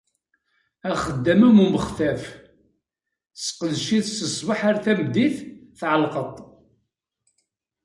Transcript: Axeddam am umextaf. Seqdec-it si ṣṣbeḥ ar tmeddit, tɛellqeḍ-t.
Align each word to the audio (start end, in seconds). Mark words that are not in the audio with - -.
Axeddam 0.91 1.41
am 1.49 1.57
umextaf. 1.65 2.23
Seqdec-it 3.43 4.05
si 4.11 4.27
ṣṣbeḥ 4.35 4.59
ar 4.69 4.75
tmeddit, 4.83 5.35
tɛellqeḍ-t. 5.79 6.35